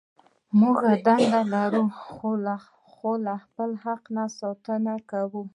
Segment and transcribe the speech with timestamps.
[0.59, 1.83] موږ دنده لرو
[3.25, 4.03] له خپل حق
[4.39, 5.43] ساتنه وکړو.